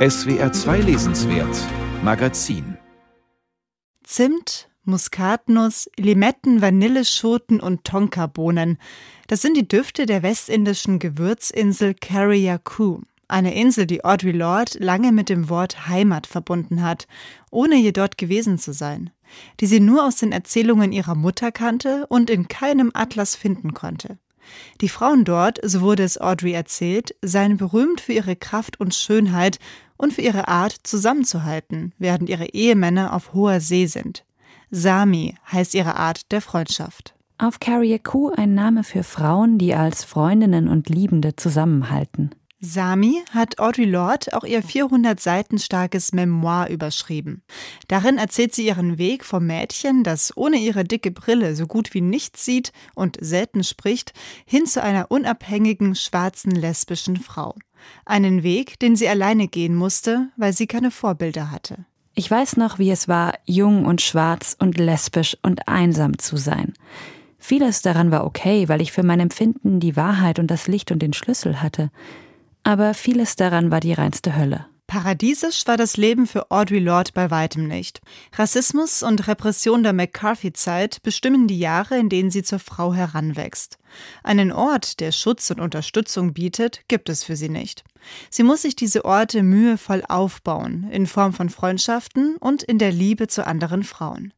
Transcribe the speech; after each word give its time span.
SWR 0.00 0.50
2 0.50 0.78
Lesenswert 0.80 1.54
Magazin 2.02 2.78
Zimt, 4.02 4.70
Muskatnuss, 4.84 5.90
Limetten, 5.98 6.62
Vanilleschoten 6.62 7.60
und 7.60 7.84
Tonkabohnen. 7.84 8.78
Das 9.26 9.42
sind 9.42 9.58
die 9.58 9.68
Düfte 9.68 10.06
der 10.06 10.22
westindischen 10.22 11.00
Gewürzinsel 11.00 11.92
Carriacou. 11.92 13.02
Eine 13.28 13.54
Insel, 13.54 13.86
die 13.86 14.02
Audre 14.02 14.32
Lorde 14.32 14.78
lange 14.78 15.12
mit 15.12 15.28
dem 15.28 15.50
Wort 15.50 15.86
Heimat 15.86 16.26
verbunden 16.26 16.82
hat, 16.82 17.06
ohne 17.50 17.76
je 17.76 17.92
dort 17.92 18.16
gewesen 18.16 18.56
zu 18.56 18.72
sein. 18.72 19.10
Die 19.60 19.66
sie 19.66 19.80
nur 19.80 20.06
aus 20.06 20.16
den 20.16 20.32
Erzählungen 20.32 20.92
ihrer 20.92 21.14
Mutter 21.14 21.52
kannte 21.52 22.06
und 22.06 22.30
in 22.30 22.48
keinem 22.48 22.90
Atlas 22.94 23.36
finden 23.36 23.74
konnte. 23.74 24.16
Die 24.80 24.88
Frauen 24.88 25.24
dort, 25.24 25.58
so 25.62 25.80
wurde 25.80 26.02
es 26.02 26.20
Audrey 26.20 26.52
erzählt, 26.52 27.14
seien 27.22 27.56
berühmt 27.56 28.00
für 28.00 28.12
ihre 28.12 28.36
Kraft 28.36 28.80
und 28.80 28.94
Schönheit 28.94 29.58
und 30.00 30.12
für 30.12 30.22
ihre 30.22 30.48
Art 30.48 30.74
zusammenzuhalten, 30.82 31.92
während 31.98 32.28
ihre 32.28 32.46
Ehemänner 32.46 33.12
auf 33.12 33.34
hoher 33.34 33.60
See 33.60 33.86
sind. 33.86 34.24
Sami 34.70 35.34
heißt 35.50 35.74
ihre 35.74 35.96
Art 35.96 36.32
der 36.32 36.40
Freundschaft. 36.40 37.14
Auf 37.38 37.60
Carriacou 37.60 38.30
ein 38.30 38.54
Name 38.54 38.84
für 38.84 39.02
Frauen, 39.02 39.58
die 39.58 39.74
als 39.74 40.04
Freundinnen 40.04 40.68
und 40.68 40.88
Liebende 40.88 41.36
zusammenhalten. 41.36 42.30
Sami 42.62 43.22
hat 43.30 43.58
Audre 43.58 43.86
Lorde 43.86 44.36
auch 44.36 44.44
ihr 44.44 44.62
400 44.62 45.18
Seiten 45.18 45.58
starkes 45.58 46.12
Memoir 46.12 46.68
überschrieben. 46.68 47.42
Darin 47.88 48.18
erzählt 48.18 48.54
sie 48.54 48.66
ihren 48.66 48.98
Weg 48.98 49.24
vom 49.24 49.46
Mädchen, 49.46 50.04
das 50.04 50.36
ohne 50.36 50.58
ihre 50.58 50.84
dicke 50.84 51.10
Brille 51.10 51.56
so 51.56 51.66
gut 51.66 51.94
wie 51.94 52.02
nichts 52.02 52.44
sieht 52.44 52.72
und 52.94 53.16
selten 53.18 53.64
spricht, 53.64 54.12
hin 54.44 54.66
zu 54.66 54.82
einer 54.82 55.10
unabhängigen 55.10 55.94
schwarzen 55.94 56.50
lesbischen 56.50 57.16
Frau. 57.16 57.54
Einen 58.04 58.42
Weg, 58.42 58.78
den 58.78 58.96
sie 58.96 59.08
alleine 59.08 59.48
gehen 59.48 59.74
musste, 59.74 60.28
weil 60.36 60.52
sie 60.52 60.66
keine 60.66 60.90
Vorbilder 60.90 61.50
hatte. 61.50 61.84
Ich 62.14 62.30
weiß 62.30 62.56
noch, 62.56 62.78
wie 62.78 62.90
es 62.90 63.08
war, 63.08 63.34
jung 63.46 63.86
und 63.86 64.02
schwarz 64.02 64.56
und 64.58 64.78
lesbisch 64.78 65.36
und 65.42 65.68
einsam 65.68 66.18
zu 66.18 66.36
sein. 66.36 66.74
Vieles 67.38 67.82
daran 67.82 68.10
war 68.10 68.26
okay, 68.26 68.68
weil 68.68 68.82
ich 68.82 68.92
für 68.92 69.02
mein 69.02 69.20
Empfinden 69.20 69.80
die 69.80 69.96
Wahrheit 69.96 70.38
und 70.38 70.50
das 70.50 70.66
Licht 70.66 70.92
und 70.92 71.00
den 71.00 71.12
Schlüssel 71.12 71.62
hatte 71.62 71.90
aber 72.62 72.94
vieles 72.94 73.36
daran 73.36 73.70
war 73.70 73.80
die 73.80 73.92
reinste 73.92 74.36
Hölle. 74.36 74.66
Paradiesisch 74.90 75.68
war 75.68 75.76
das 75.76 75.96
Leben 75.96 76.26
für 76.26 76.50
Audre 76.50 76.80
Lorde 76.80 77.12
bei 77.14 77.30
weitem 77.30 77.68
nicht. 77.68 78.00
Rassismus 78.32 79.04
und 79.04 79.28
Repression 79.28 79.84
der 79.84 79.92
McCarthy-Zeit 79.92 81.00
bestimmen 81.04 81.46
die 81.46 81.60
Jahre, 81.60 81.96
in 81.96 82.08
denen 82.08 82.32
sie 82.32 82.42
zur 82.42 82.58
Frau 82.58 82.92
heranwächst. 82.92 83.78
Einen 84.24 84.50
Ort, 84.50 84.98
der 84.98 85.12
Schutz 85.12 85.48
und 85.52 85.60
Unterstützung 85.60 86.32
bietet, 86.32 86.82
gibt 86.88 87.08
es 87.08 87.22
für 87.22 87.36
sie 87.36 87.48
nicht. 87.48 87.84
Sie 88.30 88.42
muss 88.42 88.62
sich 88.62 88.74
diese 88.74 89.04
Orte 89.04 89.44
mühevoll 89.44 90.02
aufbauen, 90.08 90.88
in 90.90 91.06
Form 91.06 91.34
von 91.34 91.50
Freundschaften 91.50 92.34
und 92.38 92.64
in 92.64 92.78
der 92.78 92.90
Liebe 92.90 93.28
zu 93.28 93.46
anderen 93.46 93.84
Frauen. 93.84 94.34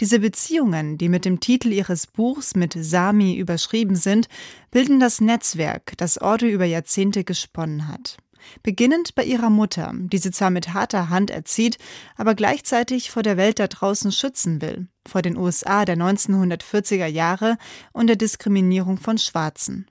Diese 0.00 0.18
Beziehungen, 0.18 0.98
die 0.98 1.08
mit 1.08 1.24
dem 1.24 1.38
Titel 1.38 1.72
ihres 1.72 2.08
Buchs 2.08 2.56
mit 2.56 2.74
Sami 2.76 3.36
überschrieben 3.36 3.94
sind, 3.94 4.26
bilden 4.72 4.98
das 4.98 5.20
Netzwerk, 5.20 5.92
das 5.96 6.20
Audrey 6.20 6.50
über 6.50 6.64
Jahrzehnte 6.64 7.22
gesponnen 7.22 7.86
hat. 7.86 8.16
Beginnend 8.62 9.14
bei 9.14 9.24
ihrer 9.24 9.50
Mutter, 9.50 9.92
die 9.94 10.18
sie 10.18 10.30
zwar 10.30 10.50
mit 10.50 10.72
harter 10.74 11.08
Hand 11.08 11.30
erzieht, 11.30 11.78
aber 12.16 12.34
gleichzeitig 12.34 13.10
vor 13.10 13.22
der 13.22 13.36
Welt 13.36 13.58
da 13.58 13.66
draußen 13.66 14.12
schützen 14.12 14.60
will, 14.60 14.88
vor 15.06 15.22
den 15.22 15.36
USA 15.36 15.84
der 15.84 15.96
1940er 15.96 17.06
Jahre 17.06 17.56
und 17.92 18.06
der 18.06 18.16
Diskriminierung 18.16 18.98
von 18.98 19.18
Schwarzen. 19.18 19.86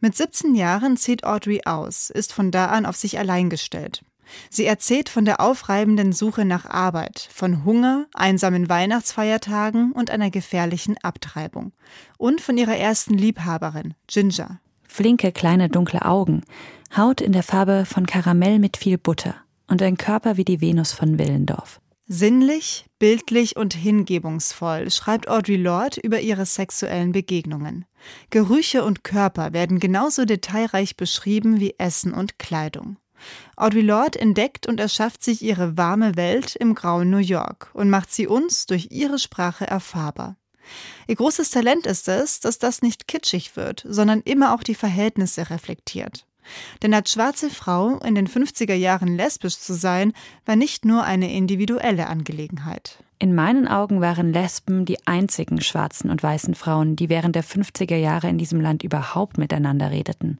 Mit 0.00 0.16
17 0.16 0.54
Jahren 0.54 0.96
zieht 0.96 1.24
Audrey 1.24 1.62
aus, 1.64 2.10
ist 2.10 2.32
von 2.32 2.50
da 2.50 2.66
an 2.66 2.86
auf 2.86 2.96
sich 2.96 3.18
allein 3.18 3.50
gestellt. 3.50 4.02
Sie 4.50 4.64
erzählt 4.64 5.08
von 5.08 5.24
der 5.24 5.40
aufreibenden 5.40 6.12
Suche 6.12 6.44
nach 6.44 6.66
Arbeit, 6.66 7.28
von 7.32 7.64
Hunger, 7.64 8.06
einsamen 8.12 8.68
Weihnachtsfeiertagen 8.68 9.92
und 9.92 10.10
einer 10.10 10.30
gefährlichen 10.30 10.96
Abtreibung. 11.02 11.72
Und 12.18 12.40
von 12.40 12.58
ihrer 12.58 12.76
ersten 12.76 13.14
Liebhaberin, 13.14 13.94
Ginger. 14.08 14.60
Flinke, 14.88 15.30
kleine, 15.32 15.68
dunkle 15.68 16.04
Augen, 16.04 16.42
Haut 16.94 17.20
in 17.20 17.32
der 17.32 17.42
Farbe 17.42 17.84
von 17.84 18.06
Karamell 18.06 18.58
mit 18.58 18.76
viel 18.76 18.98
Butter 18.98 19.34
und 19.66 19.82
ein 19.82 19.96
Körper 19.96 20.36
wie 20.36 20.44
die 20.44 20.60
Venus 20.60 20.92
von 20.92 21.18
Willendorf. 21.18 21.80
Sinnlich, 22.08 22.86
bildlich 23.00 23.56
und 23.56 23.74
hingebungsvoll 23.74 24.90
schreibt 24.90 25.28
Audre 25.28 25.56
Lorde 25.56 26.00
über 26.00 26.20
ihre 26.20 26.46
sexuellen 26.46 27.10
Begegnungen. 27.10 27.84
Gerüche 28.30 28.84
und 28.84 29.02
Körper 29.02 29.52
werden 29.52 29.80
genauso 29.80 30.24
detailreich 30.24 30.96
beschrieben 30.96 31.58
wie 31.58 31.74
Essen 31.78 32.14
und 32.14 32.38
Kleidung. 32.38 32.96
Audre 33.56 33.80
Lorde 33.80 34.20
entdeckt 34.20 34.68
und 34.68 34.78
erschafft 34.78 35.24
sich 35.24 35.42
ihre 35.42 35.76
warme 35.76 36.14
Welt 36.16 36.54
im 36.54 36.74
grauen 36.74 37.10
New 37.10 37.16
York 37.18 37.70
und 37.72 37.90
macht 37.90 38.12
sie 38.12 38.28
uns 38.28 38.66
durch 38.66 38.88
ihre 38.92 39.18
Sprache 39.18 39.66
erfahrbar. 39.66 40.36
Ihr 41.08 41.16
großes 41.16 41.50
Talent 41.50 41.86
ist 41.86 42.08
es, 42.08 42.40
dass 42.40 42.58
das 42.58 42.82
nicht 42.82 43.08
kitschig 43.08 43.56
wird, 43.56 43.84
sondern 43.88 44.20
immer 44.20 44.54
auch 44.54 44.62
die 44.62 44.74
Verhältnisse 44.74 45.50
reflektiert. 45.50 46.26
Denn 46.82 46.94
als 46.94 47.12
schwarze 47.12 47.50
Frau 47.50 47.98
in 47.98 48.14
den 48.14 48.28
50er 48.28 48.74
Jahren 48.74 49.16
lesbisch 49.16 49.58
zu 49.58 49.74
sein, 49.74 50.12
war 50.44 50.56
nicht 50.56 50.84
nur 50.84 51.04
eine 51.04 51.32
individuelle 51.32 52.06
Angelegenheit. 52.06 53.02
In 53.18 53.34
meinen 53.34 53.66
Augen 53.66 54.00
waren 54.00 54.32
Lesben 54.32 54.84
die 54.84 55.06
einzigen 55.06 55.60
schwarzen 55.62 56.10
und 56.10 56.22
weißen 56.22 56.54
Frauen, 56.54 56.96
die 56.96 57.08
während 57.08 57.34
der 57.34 57.44
50er 57.44 57.96
Jahre 57.96 58.28
in 58.28 58.36
diesem 58.36 58.60
Land 58.60 58.82
überhaupt 58.82 59.38
miteinander 59.38 59.90
redeten 59.90 60.38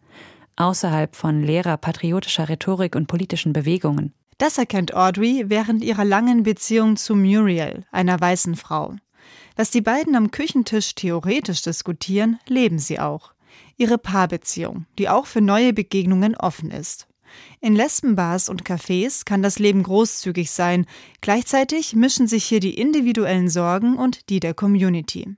außerhalb 0.56 1.14
von 1.14 1.42
leerer 1.42 1.76
patriotischer 1.76 2.48
Rhetorik 2.48 2.96
und 2.96 3.06
politischen 3.06 3.52
Bewegungen. 3.52 4.12
Das 4.38 4.58
erkennt 4.58 4.94
Audrey 4.94 5.44
während 5.46 5.82
ihrer 5.82 6.04
langen 6.04 6.42
Beziehung 6.42 6.96
zu 6.96 7.14
Muriel, 7.14 7.84
einer 7.90 8.20
weißen 8.20 8.56
Frau. 8.56 8.94
Was 9.54 9.70
die 9.70 9.80
beiden 9.80 10.14
am 10.14 10.30
Küchentisch 10.30 10.94
theoretisch 10.94 11.62
diskutieren, 11.62 12.38
leben 12.46 12.78
sie 12.78 13.00
auch. 13.00 13.32
Ihre 13.76 13.98
Paarbeziehung, 13.98 14.86
die 14.98 15.08
auch 15.08 15.26
für 15.26 15.40
neue 15.40 15.72
Begegnungen 15.72 16.36
offen 16.36 16.70
ist. 16.70 17.08
In 17.60 17.74
Lesbenbars 17.74 18.48
und 18.48 18.64
Cafés 18.64 19.24
kann 19.24 19.42
das 19.42 19.58
Leben 19.58 19.82
großzügig 19.82 20.50
sein, 20.50 20.86
gleichzeitig 21.20 21.94
mischen 21.94 22.26
sich 22.26 22.44
hier 22.44 22.60
die 22.60 22.78
individuellen 22.78 23.48
Sorgen 23.48 23.96
und 23.96 24.30
die 24.30 24.40
der 24.40 24.54
Community. 24.54 25.36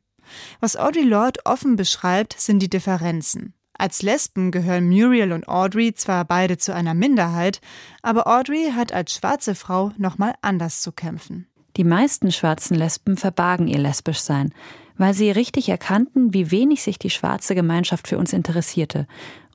Was 0.61 0.77
Audre 0.77 1.03
Lorde 1.03 1.41
offen 1.45 1.77
beschreibt, 1.77 2.39
sind 2.39 2.61
die 2.61 2.71
Differenzen. 2.71 3.55
Als 3.73 4.03
Lesben 4.03 4.50
gehören 4.50 4.89
Muriel 4.89 5.33
und 5.33 5.49
Audrey 5.49 5.95
zwar 5.95 6.25
beide 6.25 6.59
zu 6.59 6.75
einer 6.75 6.95
Minderheit, 6.95 7.61
aber 8.03 8.27
Audrey 8.27 8.73
hat 8.75 8.93
als 8.93 9.15
schwarze 9.15 9.55
Frau 9.55 9.93
nochmal 9.97 10.35
anders 10.43 10.83
zu 10.83 10.91
kämpfen. 10.91 11.47
Die 11.77 11.85
meisten 11.85 12.33
schwarzen 12.33 12.75
Lesben 12.77 13.17
verbargen 13.17 13.69
ihr 13.69 13.79
Lesbischsein, 13.79 14.53
weil 14.98 15.14
sie 15.14 15.31
richtig 15.31 15.69
erkannten, 15.69 16.34
wie 16.34 16.50
wenig 16.50 16.82
sich 16.82 16.98
die 16.98 17.10
schwarze 17.10 17.54
Gemeinschaft 17.54 18.09
für 18.09 18.19
uns 18.19 18.32
interessierte 18.32 19.06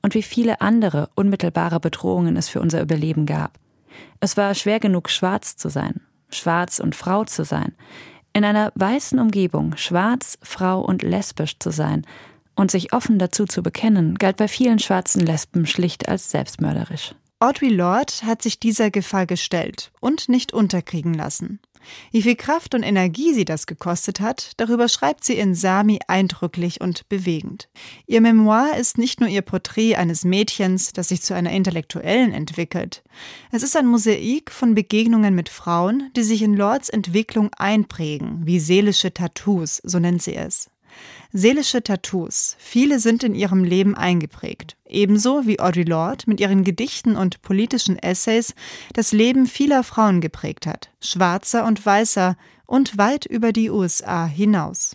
und 0.02 0.14
wie 0.14 0.22
viele 0.22 0.60
andere 0.60 1.08
unmittelbare 1.14 1.80
Bedrohungen 1.80 2.36
es 2.36 2.48
für 2.48 2.60
unser 2.60 2.82
Überleben 2.82 3.26
gab. 3.26 3.58
Es 4.20 4.36
war 4.36 4.54
schwer 4.54 4.80
genug, 4.80 5.10
schwarz 5.10 5.56
zu 5.56 5.68
sein, 5.68 6.00
schwarz 6.30 6.80
und 6.80 6.96
Frau 6.96 7.24
zu 7.24 7.44
sein, 7.44 7.74
in 8.32 8.44
einer 8.44 8.72
weißen 8.74 9.18
Umgebung 9.20 9.76
schwarz, 9.76 10.38
Frau 10.42 10.80
und 10.80 11.02
lesbisch 11.02 11.58
zu 11.58 11.70
sein, 11.70 12.04
und 12.56 12.70
sich 12.70 12.92
offen 12.92 13.18
dazu 13.18 13.46
zu 13.46 13.62
bekennen, 13.62 14.16
galt 14.16 14.36
bei 14.36 14.48
vielen 14.48 14.78
schwarzen 14.78 15.20
Lesben 15.20 15.66
schlicht 15.66 16.08
als 16.08 16.30
selbstmörderisch. 16.30 17.14
Audre 17.40 17.66
Lorde 17.68 18.12
hat 18.24 18.42
sich 18.42 18.60
dieser 18.60 18.90
Gefahr 18.90 19.26
gestellt 19.26 19.90
und 20.00 20.28
nicht 20.28 20.52
unterkriegen 20.52 21.14
lassen. 21.14 21.60
Wie 22.10 22.22
viel 22.22 22.36
Kraft 22.36 22.74
und 22.74 22.82
Energie 22.82 23.34
sie 23.34 23.44
das 23.44 23.66
gekostet 23.66 24.20
hat, 24.20 24.52
darüber 24.56 24.88
schreibt 24.88 25.24
sie 25.24 25.34
in 25.34 25.54
Sami 25.54 26.00
eindrücklich 26.06 26.80
und 26.80 27.08
bewegend. 27.08 27.68
Ihr 28.06 28.20
Memoir 28.20 28.76
ist 28.78 28.98
nicht 28.98 29.20
nur 29.20 29.28
ihr 29.28 29.42
Porträt 29.42 29.96
eines 29.96 30.24
Mädchens, 30.24 30.92
das 30.92 31.08
sich 31.08 31.22
zu 31.22 31.34
einer 31.34 31.52
Intellektuellen 31.52 32.32
entwickelt. 32.32 33.02
Es 33.52 33.62
ist 33.62 33.76
ein 33.76 33.86
Mosaik 33.86 34.50
von 34.50 34.74
Begegnungen 34.74 35.34
mit 35.34 35.48
Frauen, 35.48 36.10
die 36.16 36.22
sich 36.22 36.42
in 36.42 36.54
Lords 36.54 36.88
Entwicklung 36.88 37.50
einprägen, 37.56 38.46
wie 38.46 38.60
seelische 38.60 39.12
Tattoos, 39.12 39.80
so 39.84 39.98
nennt 39.98 40.22
sie 40.22 40.34
es. 40.34 40.70
Seelische 41.32 41.82
Tattoos. 41.82 42.56
Viele 42.58 43.00
sind 43.00 43.24
in 43.24 43.34
ihrem 43.34 43.64
Leben 43.64 43.96
eingeprägt. 43.96 44.76
Ebenso 44.86 45.46
wie 45.46 45.58
Audre 45.58 45.82
Lorde 45.82 46.24
mit 46.26 46.40
ihren 46.40 46.62
Gedichten 46.62 47.16
und 47.16 47.42
politischen 47.42 47.98
Essays 47.98 48.54
das 48.92 49.12
Leben 49.12 49.46
vieler 49.46 49.82
Frauen 49.82 50.20
geprägt 50.20 50.66
hat. 50.66 50.90
Schwarzer 51.00 51.64
und 51.64 51.84
weißer 51.84 52.36
und 52.66 52.98
weit 52.98 53.26
über 53.26 53.52
die 53.52 53.70
USA 53.70 54.26
hinaus. 54.26 54.92